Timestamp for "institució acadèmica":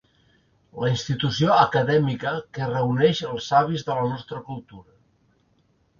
0.93-2.33